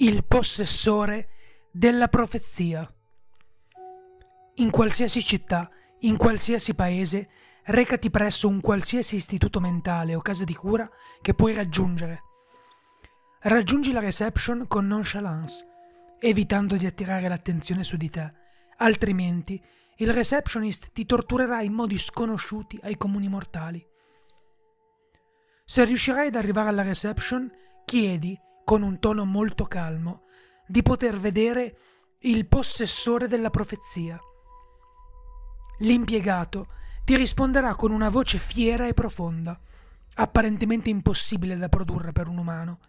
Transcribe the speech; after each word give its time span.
il 0.00 0.24
possessore 0.24 1.28
della 1.72 2.06
profezia. 2.06 2.88
In 4.54 4.70
qualsiasi 4.70 5.24
città, 5.24 5.68
in 6.00 6.16
qualsiasi 6.16 6.74
paese, 6.74 7.28
recati 7.64 8.08
presso 8.08 8.46
un 8.46 8.60
qualsiasi 8.60 9.16
istituto 9.16 9.58
mentale 9.58 10.14
o 10.14 10.20
casa 10.20 10.44
di 10.44 10.54
cura 10.54 10.88
che 11.20 11.34
puoi 11.34 11.52
raggiungere. 11.52 12.22
Raggiungi 13.40 13.90
la 13.90 13.98
reception 13.98 14.68
con 14.68 14.86
nonchalance, 14.86 15.66
evitando 16.20 16.76
di 16.76 16.86
attirare 16.86 17.26
l'attenzione 17.26 17.82
su 17.82 17.96
di 17.96 18.08
te, 18.08 18.32
altrimenti 18.76 19.60
il 19.96 20.12
receptionist 20.12 20.92
ti 20.92 21.06
torturerà 21.06 21.60
in 21.62 21.72
modi 21.72 21.98
sconosciuti 21.98 22.78
ai 22.84 22.96
comuni 22.96 23.26
mortali. 23.26 23.84
Se 25.64 25.84
riuscirai 25.84 26.28
ad 26.28 26.36
arrivare 26.36 26.68
alla 26.68 26.82
reception, 26.82 27.50
chiedi, 27.84 28.38
con 28.68 28.82
un 28.82 28.98
tono 28.98 29.24
molto 29.24 29.64
calmo, 29.64 30.24
di 30.66 30.82
poter 30.82 31.18
vedere 31.18 31.78
il 32.18 32.46
possessore 32.46 33.26
della 33.26 33.48
profezia. 33.48 34.20
L'impiegato 35.78 36.66
ti 37.02 37.16
risponderà 37.16 37.74
con 37.76 37.92
una 37.92 38.10
voce 38.10 38.36
fiera 38.36 38.86
e 38.86 38.92
profonda, 38.92 39.58
apparentemente 40.16 40.90
impossibile 40.90 41.56
da 41.56 41.70
produrre 41.70 42.12
per 42.12 42.28
un 42.28 42.36
umano, 42.36 42.80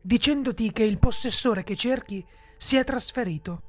dicendoti 0.00 0.72
che 0.72 0.82
il 0.82 0.98
possessore 0.98 1.62
che 1.62 1.76
cerchi 1.76 2.26
si 2.56 2.76
è 2.76 2.82
trasferito. 2.82 3.62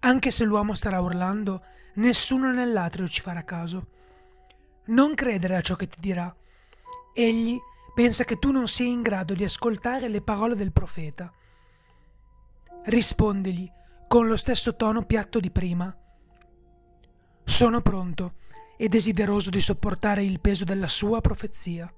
Anche 0.00 0.32
se 0.32 0.44
l'uomo 0.44 0.74
starà 0.74 0.98
urlando, 0.98 1.62
nessuno 1.94 2.50
nell'atrio 2.50 3.06
ci 3.06 3.20
farà 3.20 3.44
caso. 3.44 3.86
Non 4.86 5.14
credere 5.14 5.54
a 5.54 5.60
ciò 5.60 5.76
che 5.76 5.86
ti 5.86 6.00
dirà. 6.00 6.34
Egli 7.14 7.56
pensa 7.94 8.24
che 8.24 8.38
tu 8.38 8.50
non 8.50 8.68
sia 8.68 8.86
in 8.86 9.02
grado 9.02 9.34
di 9.34 9.44
ascoltare 9.44 10.08
le 10.08 10.22
parole 10.22 10.54
del 10.54 10.72
profeta. 10.72 11.32
Rispondegli 12.84 13.70
con 14.08 14.26
lo 14.26 14.36
stesso 14.36 14.76
tono 14.76 15.02
piatto 15.02 15.40
di 15.40 15.50
prima. 15.50 15.94
Sono 17.44 17.80
pronto 17.80 18.34
e 18.76 18.88
desideroso 18.88 19.50
di 19.50 19.60
sopportare 19.60 20.22
il 20.24 20.40
peso 20.40 20.64
della 20.64 20.88
sua 20.88 21.20
profezia. 21.20 21.92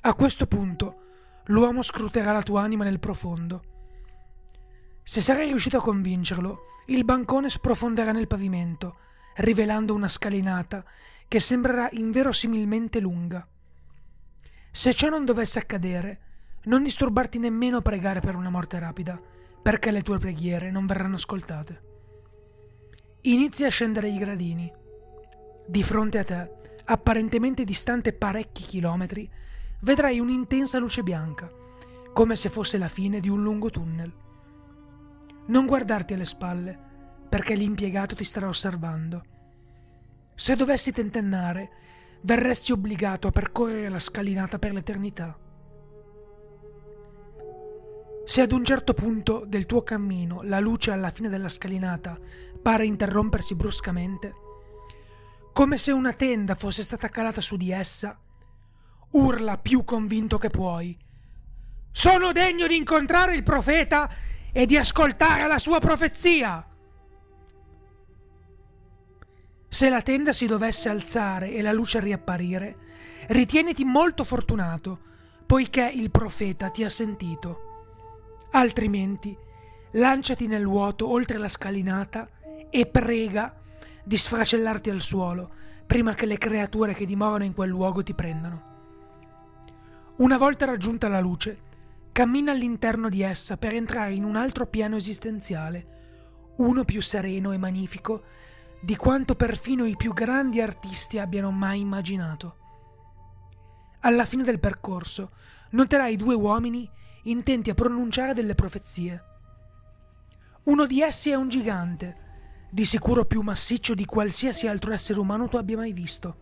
A 0.00 0.14
questo 0.14 0.46
punto 0.46 1.02
l'uomo 1.46 1.82
scruterà 1.82 2.32
la 2.32 2.42
tua 2.42 2.62
anima 2.62 2.84
nel 2.84 2.98
profondo. 2.98 3.62
Se 5.02 5.20
sarai 5.20 5.46
riuscito 5.46 5.78
a 5.78 5.82
convincerlo, 5.82 6.60
il 6.86 7.04
bancone 7.04 7.48
sprofonderà 7.48 8.12
nel 8.12 8.26
pavimento, 8.26 8.96
rivelando 9.36 9.94
una 9.94 10.08
scalinata 10.08 10.84
che 11.28 11.40
sembrerà 11.40 11.88
inverosimilmente 11.92 13.00
lunga. 13.00 13.46
Se 14.76 14.92
ciò 14.92 15.08
non 15.08 15.24
dovesse 15.24 15.60
accadere, 15.60 16.18
non 16.64 16.82
disturbarti 16.82 17.38
nemmeno 17.38 17.76
a 17.76 17.80
pregare 17.80 18.18
per 18.18 18.34
una 18.34 18.50
morte 18.50 18.80
rapida, 18.80 19.20
perché 19.62 19.92
le 19.92 20.02
tue 20.02 20.18
preghiere 20.18 20.72
non 20.72 20.84
verranno 20.84 21.14
ascoltate. 21.14 21.82
Inizia 23.20 23.68
a 23.68 23.70
scendere 23.70 24.08
i 24.08 24.18
gradini. 24.18 24.70
Di 25.64 25.82
fronte 25.84 26.18
a 26.18 26.24
te, 26.24 26.50
apparentemente 26.86 27.62
distante 27.62 28.12
parecchi 28.12 28.64
chilometri, 28.64 29.30
vedrai 29.82 30.18
un'intensa 30.18 30.78
luce 30.78 31.04
bianca, 31.04 31.48
come 32.12 32.34
se 32.34 32.48
fosse 32.48 32.76
la 32.76 32.88
fine 32.88 33.20
di 33.20 33.28
un 33.28 33.44
lungo 33.44 33.70
tunnel. 33.70 34.12
Non 35.46 35.66
guardarti 35.66 36.14
alle 36.14 36.24
spalle, 36.24 36.76
perché 37.28 37.54
l'impiegato 37.54 38.16
ti 38.16 38.24
starà 38.24 38.48
osservando. 38.48 39.24
Se 40.34 40.56
dovessi 40.56 40.90
tentennare, 40.90 41.70
verresti 42.24 42.72
obbligato 42.72 43.28
a 43.28 43.30
percorrere 43.30 43.90
la 43.90 44.00
scalinata 44.00 44.58
per 44.58 44.72
l'eternità. 44.72 45.38
Se 48.24 48.40
ad 48.40 48.52
un 48.52 48.64
certo 48.64 48.94
punto 48.94 49.44
del 49.46 49.66
tuo 49.66 49.82
cammino 49.82 50.40
la 50.42 50.58
luce 50.58 50.90
alla 50.90 51.10
fine 51.10 51.28
della 51.28 51.50
scalinata 51.50 52.18
pare 52.62 52.86
interrompersi 52.86 53.54
bruscamente, 53.54 54.32
come 55.52 55.76
se 55.76 55.92
una 55.92 56.14
tenda 56.14 56.54
fosse 56.54 56.82
stata 56.82 57.10
calata 57.10 57.42
su 57.42 57.56
di 57.56 57.70
essa, 57.70 58.18
urla 59.10 59.58
più 59.58 59.84
convinto 59.84 60.38
che 60.38 60.48
puoi. 60.48 60.96
Sono 61.92 62.32
degno 62.32 62.66
di 62.66 62.76
incontrare 62.76 63.34
il 63.34 63.42
profeta 63.42 64.10
e 64.50 64.64
di 64.64 64.78
ascoltare 64.78 65.46
la 65.46 65.58
sua 65.58 65.78
profezia. 65.78 66.66
Se 69.74 69.88
la 69.88 70.02
tenda 70.02 70.32
si 70.32 70.46
dovesse 70.46 70.88
alzare 70.88 71.52
e 71.52 71.60
la 71.60 71.72
luce 71.72 71.98
riapparire, 71.98 72.76
ritieniti 73.26 73.84
molto 73.84 74.22
fortunato, 74.22 75.00
poiché 75.44 75.90
il 75.92 76.12
profeta 76.12 76.70
ti 76.70 76.84
ha 76.84 76.88
sentito. 76.88 78.46
Altrimenti, 78.52 79.36
lanciati 79.94 80.46
nel 80.46 80.64
vuoto 80.64 81.10
oltre 81.10 81.38
la 81.38 81.48
scalinata 81.48 82.28
e 82.70 82.86
prega 82.86 83.52
di 84.04 84.16
sfracellarti 84.16 84.90
al 84.90 85.00
suolo 85.00 85.50
prima 85.84 86.14
che 86.14 86.26
le 86.26 86.38
creature 86.38 86.94
che 86.94 87.04
dimorano 87.04 87.42
in 87.42 87.52
quel 87.52 87.70
luogo 87.70 88.04
ti 88.04 88.14
prendano. 88.14 88.62
Una 90.18 90.38
volta 90.38 90.66
raggiunta 90.66 91.08
la 91.08 91.18
luce, 91.18 91.58
cammina 92.12 92.52
all'interno 92.52 93.08
di 93.08 93.22
essa 93.22 93.56
per 93.56 93.74
entrare 93.74 94.14
in 94.14 94.22
un 94.22 94.36
altro 94.36 94.68
piano 94.68 94.94
esistenziale, 94.94 96.52
uno 96.58 96.84
più 96.84 97.02
sereno 97.02 97.50
e 97.50 97.58
magnifico 97.58 98.22
di 98.84 98.96
quanto 98.96 99.34
perfino 99.34 99.86
i 99.86 99.96
più 99.96 100.12
grandi 100.12 100.60
artisti 100.60 101.18
abbiano 101.18 101.50
mai 101.50 101.80
immaginato. 101.80 102.56
Alla 104.00 104.26
fine 104.26 104.42
del 104.42 104.60
percorso 104.60 105.30
noterai 105.70 106.16
due 106.16 106.34
uomini 106.34 106.86
intenti 107.22 107.70
a 107.70 107.74
pronunciare 107.74 108.34
delle 108.34 108.54
profezie. 108.54 109.22
Uno 110.64 110.84
di 110.84 111.00
essi 111.00 111.30
è 111.30 111.34
un 111.34 111.48
gigante, 111.48 112.16
di 112.70 112.84
sicuro 112.84 113.24
più 113.24 113.40
massiccio 113.40 113.94
di 113.94 114.04
qualsiasi 114.04 114.66
altro 114.66 114.92
essere 114.92 115.18
umano 115.18 115.48
tu 115.48 115.56
abbia 115.56 115.78
mai 115.78 115.94
visto. 115.94 116.36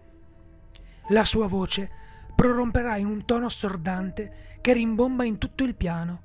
La 1.10 1.24
sua 1.24 1.46
voce 1.46 1.90
proromperà 2.34 2.96
in 2.96 3.06
un 3.06 3.24
tono 3.24 3.46
assordante 3.46 4.58
che 4.60 4.72
rimbomba 4.72 5.22
in 5.22 5.38
tutto 5.38 5.62
il 5.62 5.76
piano. 5.76 6.22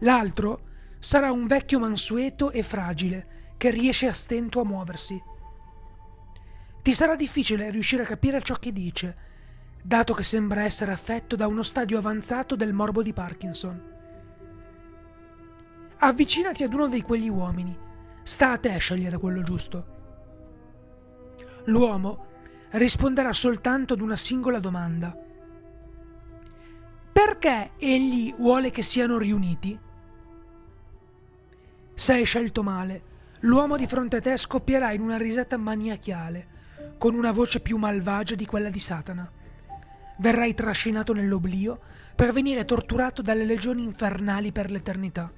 L'altro 0.00 0.60
sarà 0.98 1.32
un 1.32 1.46
vecchio 1.46 1.78
mansueto 1.78 2.50
e 2.50 2.62
fragile, 2.62 3.45
che 3.56 3.70
riesce 3.70 4.06
a 4.06 4.12
stento 4.12 4.60
a 4.60 4.64
muoversi. 4.64 5.22
Ti 6.82 6.92
sarà 6.92 7.16
difficile 7.16 7.70
riuscire 7.70 8.02
a 8.02 8.06
capire 8.06 8.42
ciò 8.42 8.54
che 8.56 8.72
dice, 8.72 9.16
dato 9.82 10.14
che 10.14 10.22
sembra 10.22 10.62
essere 10.62 10.92
affetto 10.92 11.36
da 11.36 11.46
uno 11.46 11.62
stadio 11.62 11.98
avanzato 11.98 12.56
del 12.56 12.72
morbo 12.72 13.02
di 13.02 13.12
Parkinson. 13.12 13.94
Avvicinati 15.98 16.62
ad 16.62 16.74
uno 16.74 16.88
di 16.88 17.02
quegli 17.02 17.28
uomini. 17.28 17.76
Sta 18.22 18.52
a 18.52 18.58
te 18.58 18.76
scegliere 18.78 19.18
quello 19.18 19.42
giusto. 19.42 19.94
L'uomo 21.66 22.26
risponderà 22.70 23.32
soltanto 23.32 23.94
ad 23.94 24.00
una 24.00 24.16
singola 24.16 24.58
domanda. 24.58 25.16
Perché 27.12 27.70
egli 27.78 28.34
vuole 28.36 28.70
che 28.70 28.82
siano 28.82 29.16
riuniti? 29.18 29.78
Se 31.94 32.12
hai 32.12 32.24
scelto 32.24 32.62
male, 32.62 33.02
l'uomo 33.40 33.76
di 33.76 33.86
fronte 33.86 34.16
a 34.16 34.20
te 34.20 34.36
scoppierà 34.36 34.92
in 34.92 35.00
una 35.00 35.18
risata 35.18 35.56
maniachiale, 35.56 36.54
con 36.98 37.14
una 37.14 37.32
voce 37.32 37.60
più 37.60 37.76
malvagia 37.76 38.34
di 38.34 38.46
quella 38.46 38.70
di 38.70 38.78
Satana. 38.78 39.30
Verrai 40.18 40.54
trascinato 40.54 41.12
nell'oblio 41.12 41.78
per 42.14 42.32
venire 42.32 42.64
torturato 42.64 43.20
dalle 43.20 43.44
legioni 43.44 43.82
infernali 43.82 44.52
per 44.52 44.70
l'eternità. 44.70 45.30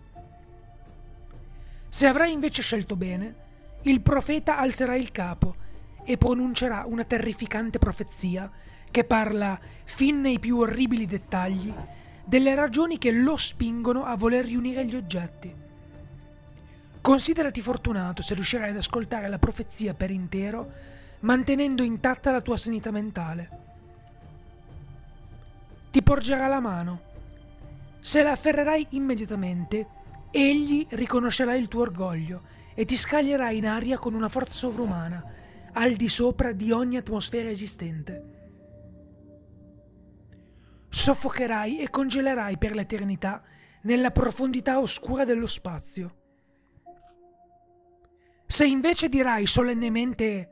Se 1.88 2.06
avrai 2.06 2.32
invece 2.32 2.62
scelto 2.62 2.94
bene, 2.94 3.46
il 3.82 4.00
profeta 4.00 4.58
alzerà 4.58 4.94
il 4.94 5.10
capo 5.10 5.56
e 6.04 6.16
pronuncerà 6.16 6.84
una 6.86 7.04
terrificante 7.04 7.78
profezia 7.78 8.50
che 8.90 9.04
parla, 9.04 9.58
fin 9.84 10.20
nei 10.20 10.38
più 10.38 10.58
orribili 10.58 11.06
dettagli, 11.06 11.72
delle 12.24 12.54
ragioni 12.54 12.98
che 12.98 13.10
lo 13.10 13.36
spingono 13.36 14.04
a 14.04 14.16
voler 14.16 14.44
riunire 14.44 14.84
gli 14.84 14.94
oggetti 14.94 15.66
Considerati 17.08 17.62
fortunato 17.62 18.20
se 18.20 18.34
riuscirai 18.34 18.68
ad 18.68 18.76
ascoltare 18.76 19.30
la 19.30 19.38
profezia 19.38 19.94
per 19.94 20.10
intero, 20.10 20.70
mantenendo 21.20 21.82
intatta 21.82 22.30
la 22.30 22.42
tua 22.42 22.58
sanità 22.58 22.90
mentale. 22.90 23.48
Ti 25.90 26.02
porgerà 26.02 26.48
la 26.48 26.60
mano. 26.60 27.00
Se 28.00 28.22
la 28.22 28.32
afferrerai 28.32 28.88
immediatamente, 28.90 29.86
egli 30.30 30.86
riconoscerà 30.90 31.54
il 31.54 31.66
tuo 31.66 31.80
orgoglio 31.80 32.42
e 32.74 32.84
ti 32.84 32.98
scaglierà 32.98 33.52
in 33.52 33.66
aria 33.66 33.96
con 33.96 34.12
una 34.12 34.28
forza 34.28 34.58
sovrumana, 34.58 35.24
al 35.72 35.94
di 35.94 36.10
sopra 36.10 36.52
di 36.52 36.70
ogni 36.72 36.98
atmosfera 36.98 37.48
esistente. 37.48 38.22
Soffocherai 40.90 41.80
e 41.80 41.88
congelerai 41.88 42.58
per 42.58 42.74
l'eternità 42.74 43.42
nella 43.84 44.10
profondità 44.10 44.78
oscura 44.78 45.24
dello 45.24 45.46
spazio. 45.46 46.17
Se 48.58 48.66
invece 48.66 49.08
dirai 49.08 49.46
solennemente 49.46 50.50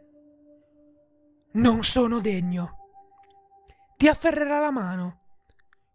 non 1.55 1.83
sono 1.83 2.21
degno, 2.21 2.77
ti 3.97 4.07
afferrerà 4.07 4.61
la 4.61 4.71
mano, 4.71 5.23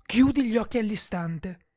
chiudi 0.06 0.44
gli 0.44 0.58
occhi 0.58 0.78
all'istante. 0.78 1.68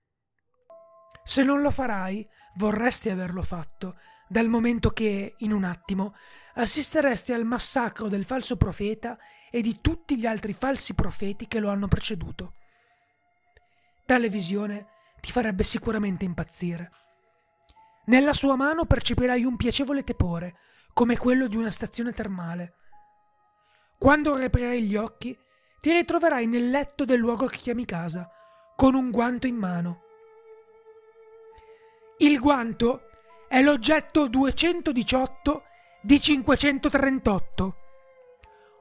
Se 1.23 1.45
non 1.45 1.61
lo 1.61 1.71
farai, 1.71 2.29
vorresti 2.57 3.11
averlo 3.11 3.45
fatto, 3.45 3.97
dal 4.27 4.49
momento 4.49 4.91
che, 4.91 5.37
in 5.39 5.53
un 5.53 5.63
attimo, 5.63 6.17
assisteresti 6.55 7.33
al 7.33 7.45
massacro 7.45 8.09
del 8.09 8.25
falso 8.25 8.57
profeta 8.57 9.17
e 9.53 9.61
di 9.61 9.79
tutti 9.81 10.19
gli 10.19 10.27
altri 10.27 10.53
falsi 10.53 10.95
profeti 10.95 11.47
che 11.47 11.61
lo 11.61 11.71
hanno 11.71 11.87
preceduto. 11.87 12.55
Tale 14.05 14.29
visione 14.29 14.89
ti 15.21 15.31
farebbe 15.31 15.63
sicuramente 15.63 16.25
impazzire. 16.25 16.91
Nella 18.06 18.33
sua 18.33 18.56
mano 18.56 18.85
percepirai 18.85 19.45
un 19.45 19.56
piacevole 19.56 20.05
tepore, 20.05 20.56
come 20.93 21.17
quello 21.17 21.47
di 21.47 21.56
una 21.56 21.71
stazione 21.71 22.12
termale. 22.12 22.75
Quando 23.99 24.37
riaprirai 24.37 24.83
gli 24.83 24.97
occhi, 24.97 25.39
ti 25.81 25.93
ritroverai 25.93 26.47
nel 26.47 26.71
letto 26.71 27.05
del 27.05 27.19
luogo 27.19 27.47
che 27.47 27.59
chiami 27.59 27.85
casa, 27.85 28.31
con 28.77 28.95
un 28.95 29.11
guanto 29.11 29.47
in 29.47 29.56
mano. 29.56 30.03
Il 32.19 32.39
guanto 32.39 33.09
è 33.49 33.62
l'oggetto 33.62 34.29
218 34.29 35.62
di 36.03 36.21
538. 36.21 37.77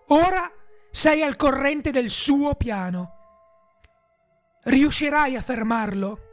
Ora 0.08 0.52
sei 0.92 1.24
al 1.24 1.36
corrente 1.36 1.92
del 1.92 2.10
suo 2.10 2.56
piano. 2.56 3.18
Riuscirai 4.64 5.36
a 5.36 5.42
fermarlo? 5.42 6.33